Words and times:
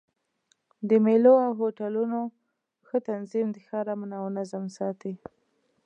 د 0.89 0.91
مېلو 1.05 1.33
او 1.45 1.51
هوټلونو 1.59 2.19
ښه 2.87 2.97
تنظیم 3.09 3.47
د 3.53 3.57
ښار 3.67 3.85
امن 3.93 4.11
او 4.19 4.25
نظم 4.37 4.63
ساتي. 4.77 5.13